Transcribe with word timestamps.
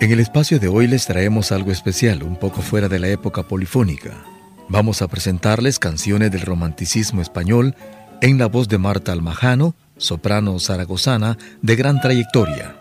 En 0.00 0.10
el 0.10 0.18
espacio 0.18 0.58
de 0.58 0.66
hoy 0.66 0.86
les 0.86 1.04
traemos 1.04 1.52
algo 1.52 1.70
especial, 1.70 2.22
un 2.22 2.34
poco 2.34 2.62
fuera 2.62 2.88
de 2.88 2.98
la 2.98 3.08
época 3.08 3.42
polifónica. 3.42 4.24
Vamos 4.66 5.02
a 5.02 5.08
presentarles 5.08 5.78
canciones 5.78 6.30
del 6.30 6.40
romanticismo 6.40 7.20
español 7.20 7.76
en 8.22 8.38
la 8.38 8.46
voz 8.46 8.66
de 8.68 8.78
Marta 8.78 9.12
Almajano, 9.12 9.74
soprano 9.98 10.58
zaragozana 10.58 11.36
de 11.60 11.76
gran 11.76 12.00
trayectoria. 12.00 12.76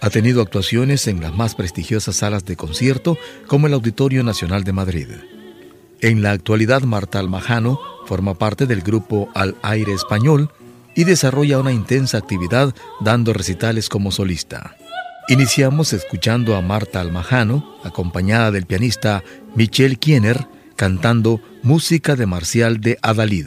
Ha 0.00 0.10
tenido 0.10 0.42
actuaciones 0.42 1.06
en 1.06 1.20
las 1.20 1.32
más 1.32 1.54
prestigiosas 1.54 2.16
salas 2.16 2.44
de 2.44 2.56
concierto 2.56 3.18
como 3.46 3.68
el 3.68 3.74
Auditorio 3.74 4.24
Nacional 4.24 4.64
de 4.64 4.72
Madrid. 4.72 5.06
En 6.00 6.22
la 6.22 6.32
actualidad 6.32 6.82
Marta 6.82 7.20
Almajano 7.20 7.78
forma 8.04 8.34
parte 8.34 8.66
del 8.66 8.80
grupo 8.80 9.28
Al 9.36 9.54
Aire 9.62 9.92
Español 9.92 10.50
y 10.96 11.04
desarrolla 11.04 11.60
una 11.60 11.70
intensa 11.70 12.18
actividad 12.18 12.74
dando 13.00 13.32
recitales 13.32 13.88
como 13.88 14.10
solista. 14.10 14.76
Iniciamos 15.26 15.94
escuchando 15.94 16.54
a 16.54 16.60
Marta 16.60 17.00
Almajano, 17.00 17.78
acompañada 17.82 18.50
del 18.50 18.66
pianista 18.66 19.24
Michel 19.54 19.98
Kiener, 19.98 20.46
cantando 20.76 21.40
música 21.62 22.14
de 22.14 22.26
Marcial 22.26 22.80
de 22.80 22.98
Adalid. 23.00 23.46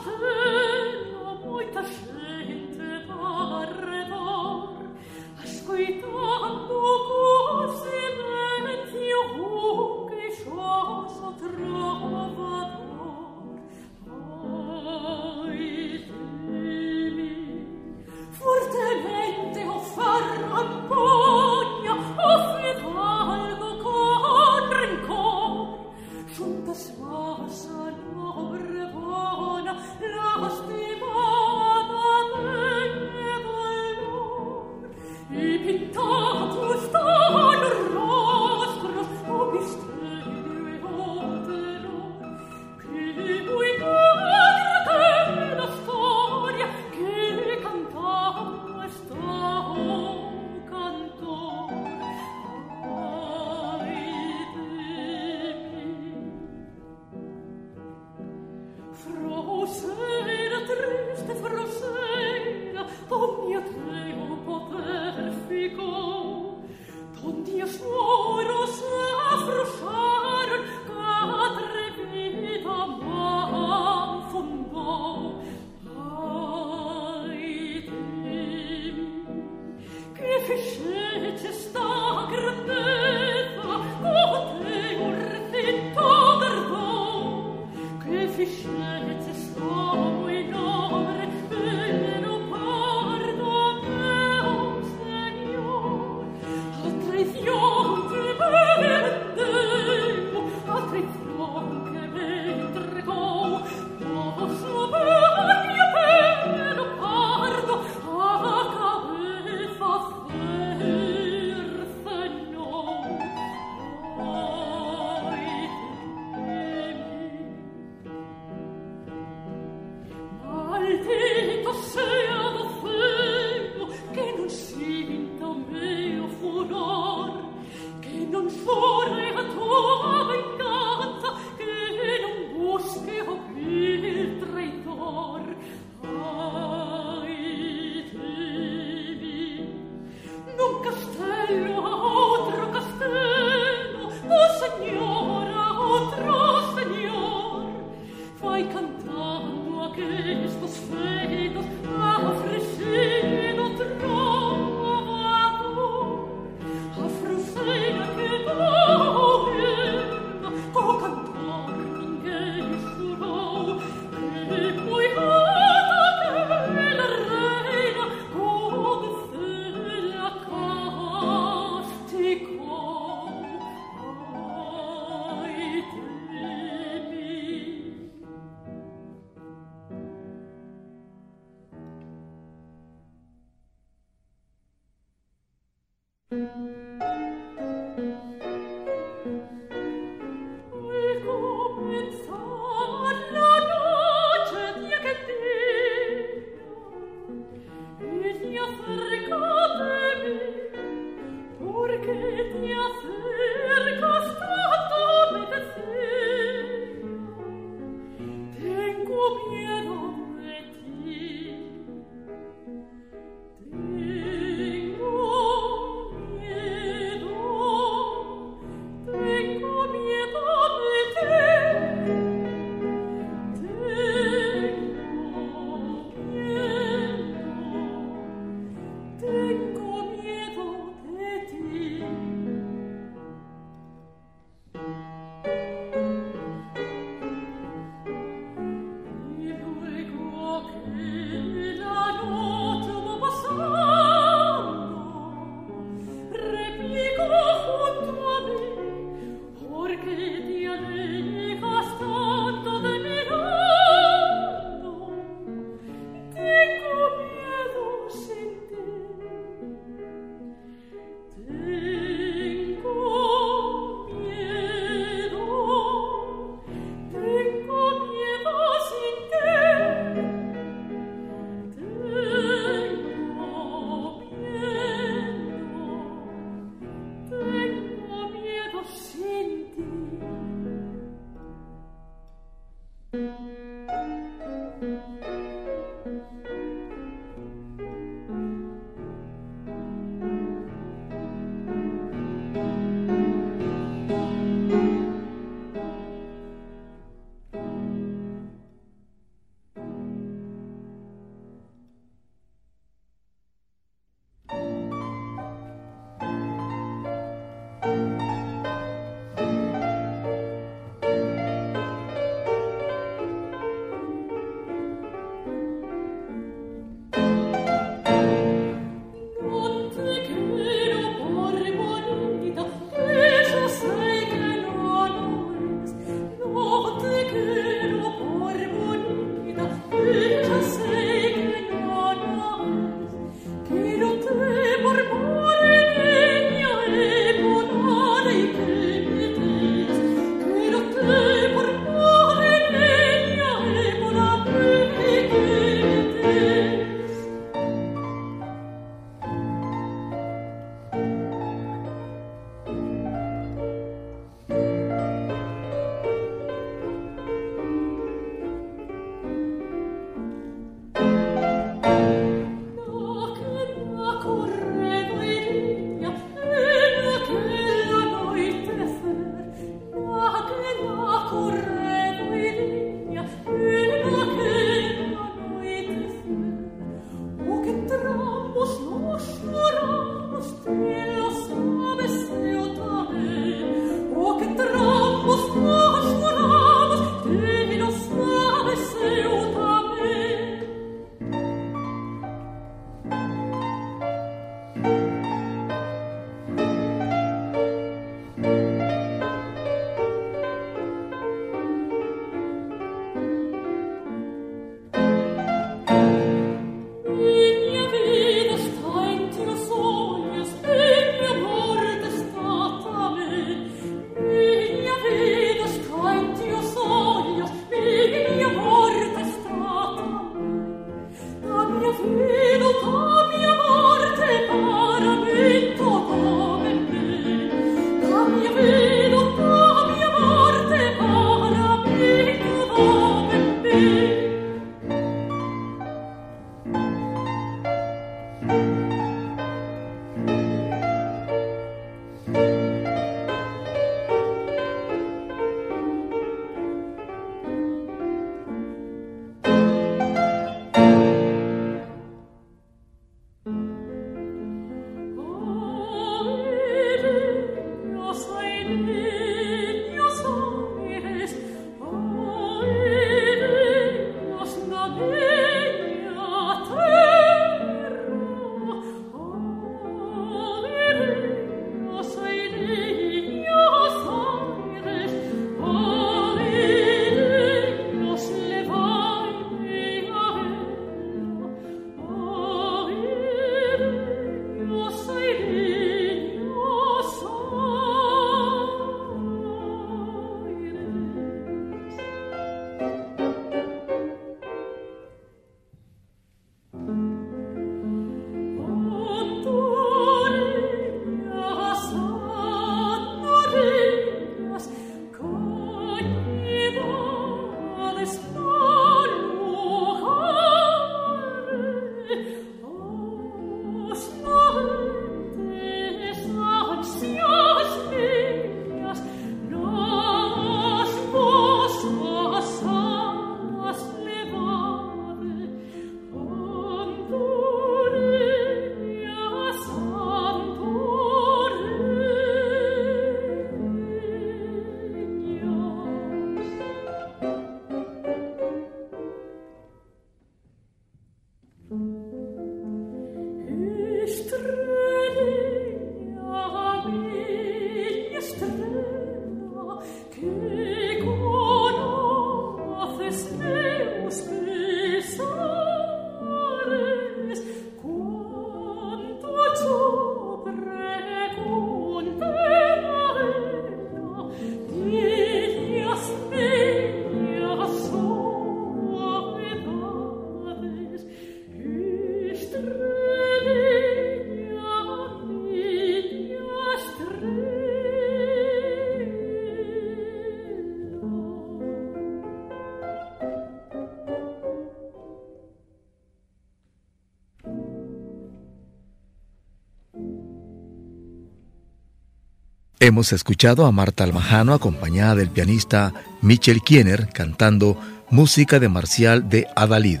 Hemos 592.82 593.12
escuchado 593.12 593.64
a 593.64 593.70
Marta 593.70 594.02
Almajano 594.02 594.54
acompañada 594.54 595.14
del 595.14 595.30
pianista 595.30 595.94
Michel 596.20 596.62
Kiener 596.62 597.10
cantando 597.12 597.78
música 598.10 598.58
de 598.58 598.68
Marcial 598.68 599.28
de 599.28 599.46
Adalid. 599.54 600.00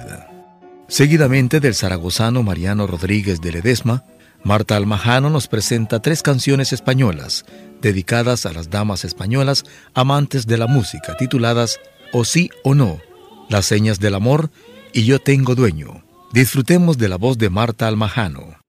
Seguidamente 0.88 1.60
del 1.60 1.76
zaragozano 1.76 2.42
Mariano 2.42 2.88
Rodríguez 2.88 3.40
de 3.40 3.52
Ledesma, 3.52 4.02
Marta 4.42 4.76
Almajano 4.76 5.30
nos 5.30 5.46
presenta 5.46 6.02
tres 6.02 6.22
canciones 6.22 6.72
españolas 6.72 7.44
dedicadas 7.80 8.46
a 8.46 8.52
las 8.52 8.68
damas 8.68 9.04
españolas 9.04 9.62
amantes 9.94 10.48
de 10.48 10.58
la 10.58 10.66
música, 10.66 11.16
tituladas 11.16 11.78
O 12.12 12.24
sí 12.24 12.50
o 12.64 12.74
no, 12.74 12.98
Las 13.48 13.66
señas 13.66 14.00
del 14.00 14.16
amor 14.16 14.50
y 14.92 15.04
Yo 15.04 15.20
tengo 15.20 15.54
dueño. 15.54 16.02
Disfrutemos 16.32 16.98
de 16.98 17.08
la 17.08 17.16
voz 17.16 17.38
de 17.38 17.48
Marta 17.48 17.86
Almajano. 17.86 18.61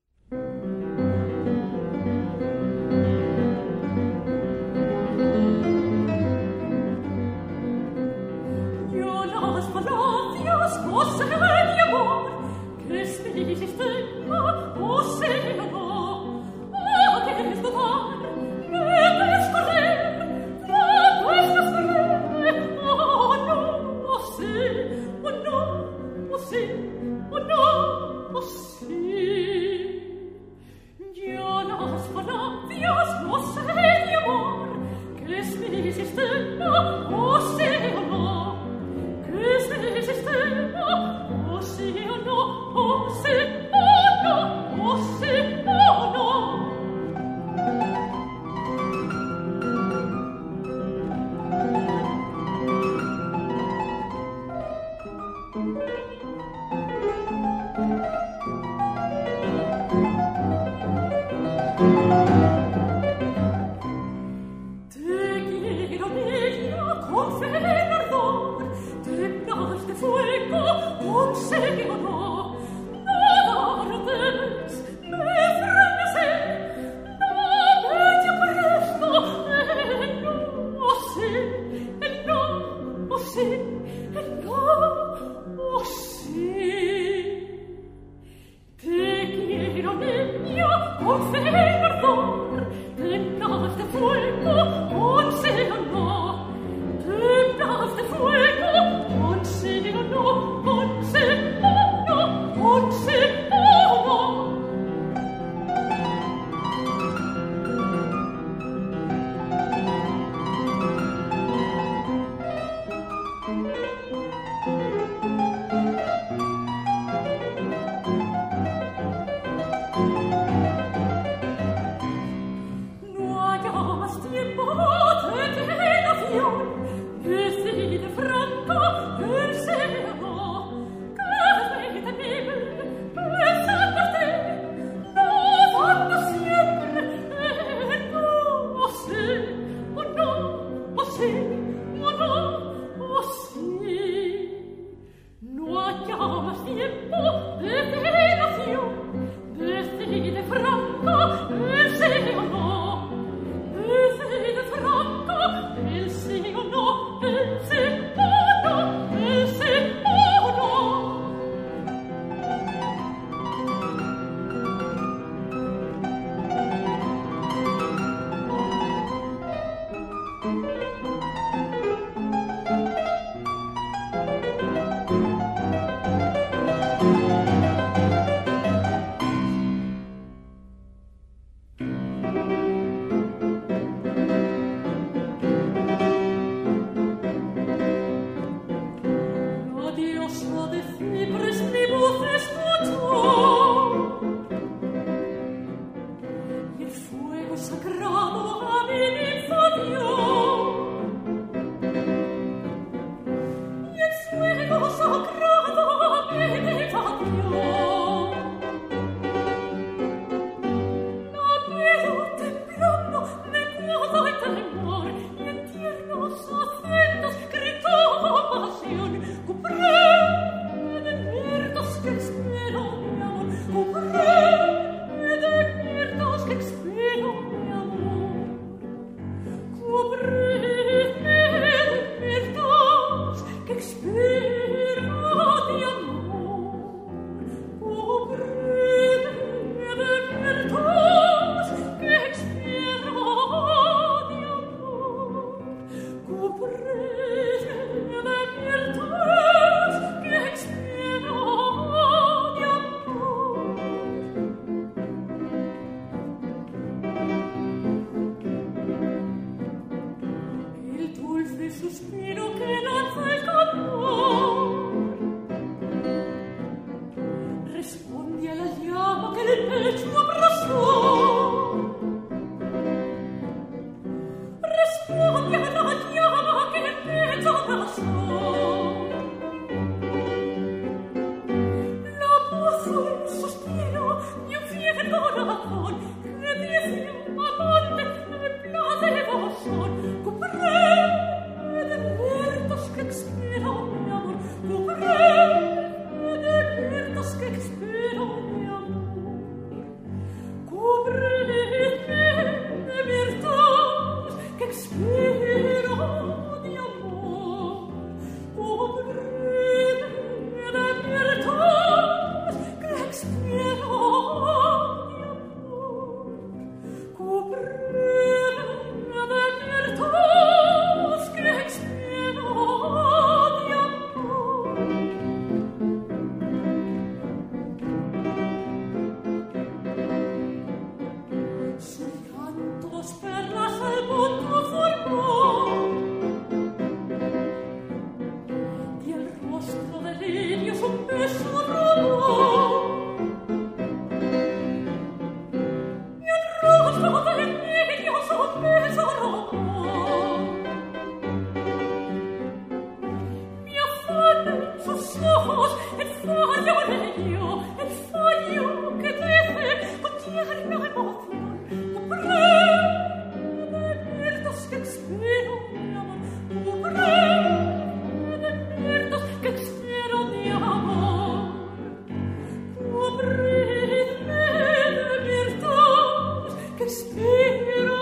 Spirit. 377.62 377.93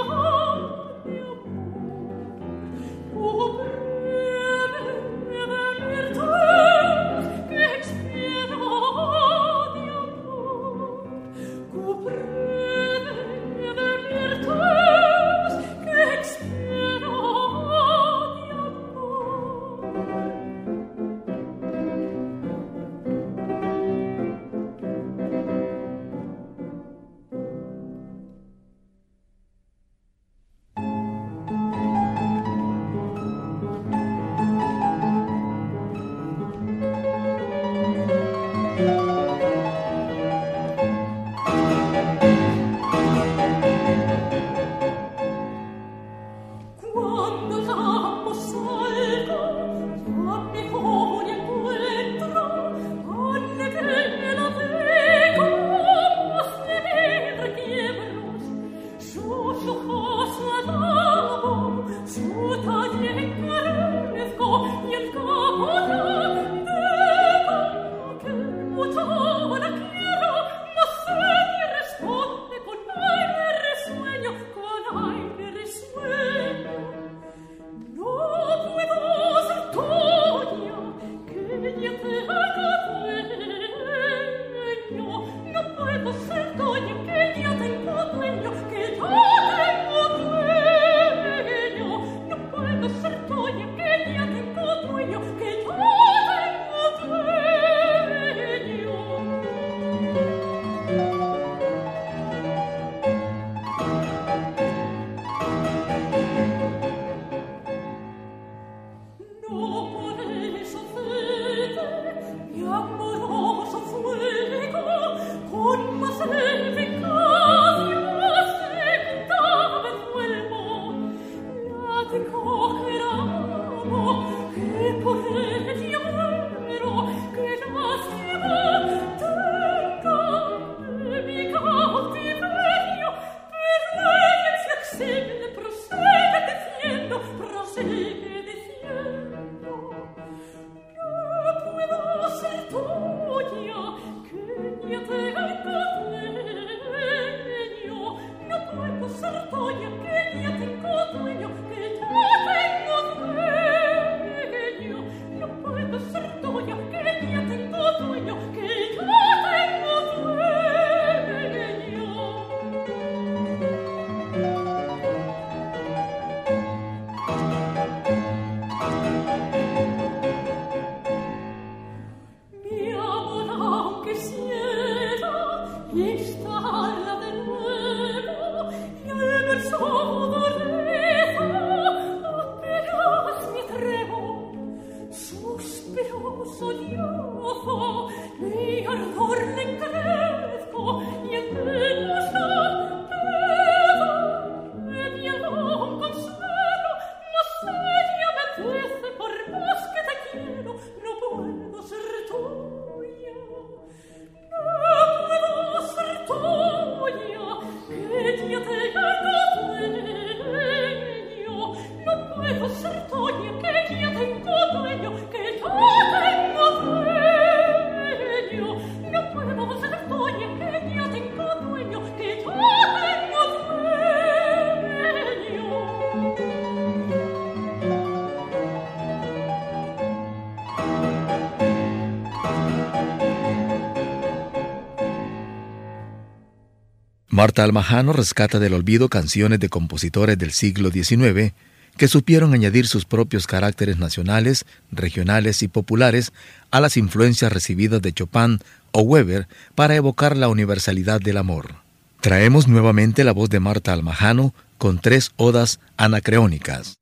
Marta 237.42 237.64
Almajano 237.64 238.12
rescata 238.12 238.60
del 238.60 238.72
olvido 238.72 239.08
canciones 239.08 239.58
de 239.58 239.68
compositores 239.68 240.38
del 240.38 240.52
siglo 240.52 240.92
XIX 240.92 241.52
que 241.96 242.06
supieron 242.06 242.54
añadir 242.54 242.86
sus 242.86 243.04
propios 243.04 243.48
caracteres 243.48 243.98
nacionales, 243.98 244.64
regionales 244.92 245.64
y 245.64 245.66
populares 245.66 246.32
a 246.70 246.78
las 246.78 246.96
influencias 246.96 247.52
recibidas 247.52 248.00
de 248.00 248.12
Chopin 248.12 248.60
o 248.92 249.00
Weber 249.00 249.48
para 249.74 249.96
evocar 249.96 250.36
la 250.36 250.46
universalidad 250.46 251.20
del 251.20 251.36
amor. 251.36 251.74
Traemos 252.20 252.68
nuevamente 252.68 253.24
la 253.24 253.32
voz 253.32 253.50
de 253.50 253.58
Marta 253.58 253.92
Almajano 253.92 254.54
con 254.78 255.00
tres 255.00 255.32
odas 255.34 255.80
anacreónicas. 255.96 256.96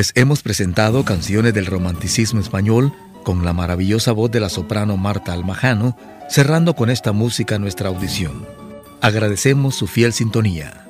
Les 0.00 0.12
hemos 0.14 0.40
presentado 0.40 1.04
canciones 1.04 1.52
del 1.52 1.66
romanticismo 1.66 2.40
español 2.40 2.90
con 3.22 3.44
la 3.44 3.52
maravillosa 3.52 4.12
voz 4.12 4.30
de 4.30 4.40
la 4.40 4.48
soprano 4.48 4.96
Marta 4.96 5.34
Almajano, 5.34 5.94
cerrando 6.30 6.74
con 6.74 6.88
esta 6.88 7.12
música 7.12 7.58
nuestra 7.58 7.90
audición. 7.90 8.46
Agradecemos 9.02 9.74
su 9.74 9.86
fiel 9.86 10.14
sintonía. 10.14 10.89